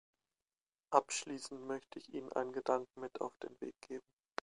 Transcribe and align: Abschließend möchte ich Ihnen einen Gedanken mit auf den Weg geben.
Abschließend 0.91 1.61
möchte 1.67 1.99
ich 1.99 2.09
Ihnen 2.11 2.33
einen 2.33 2.53
Gedanken 2.53 3.01
mit 3.01 3.21
auf 3.21 3.35
den 3.39 3.55
Weg 3.61 3.75
geben. 3.81 4.03